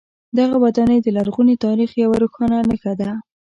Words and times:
دغه 0.37 0.55
ودانۍ 0.63 0.99
د 1.03 1.07
لرغوني 1.17 1.55
تاریخ 1.65 1.89
یوه 2.03 2.17
روښانه 2.23 2.57
نښه 2.69 2.93
ده. 2.99 3.09